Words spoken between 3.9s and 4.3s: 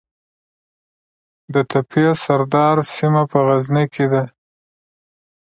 کې ده